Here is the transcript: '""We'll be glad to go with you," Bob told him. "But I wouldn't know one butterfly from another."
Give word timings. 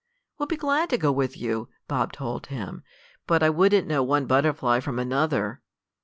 '""We'll 0.39 0.47
be 0.47 0.57
glad 0.57 0.89
to 0.89 0.97
go 0.97 1.11
with 1.11 1.37
you," 1.37 1.69
Bob 1.87 2.11
told 2.13 2.47
him. 2.47 2.83
"But 3.27 3.43
I 3.43 3.51
wouldn't 3.51 3.85
know 3.87 4.01
one 4.01 4.25
butterfly 4.25 4.79
from 4.79 4.97
another." 4.97 5.61